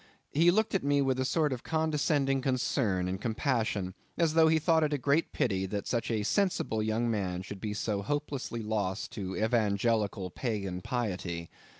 He 0.31 0.49
looked 0.49 0.73
at 0.73 0.83
me 0.83 0.99
with 1.03 1.19
a 1.19 1.25
sort 1.25 1.53
of 1.53 1.61
condescending 1.61 2.41
concern 2.41 3.07
and 3.07 3.21
compassion, 3.21 3.93
as 4.17 4.33
though 4.33 4.47
he 4.47 4.57
thought 4.57 4.83
it 4.83 4.93
a 4.93 4.97
great 4.97 5.31
pity 5.31 5.67
that 5.67 5.85
such 5.85 6.09
a 6.09 6.23
sensible 6.23 6.81
young 6.81 7.07
man 7.11 7.43
should 7.43 7.61
be 7.61 7.75
so 7.75 8.01
hopelessly 8.01 8.63
lost 8.63 9.11
to 9.11 9.37
evangelical 9.37 10.31
pagan 10.31 10.81
piety. 10.81 11.51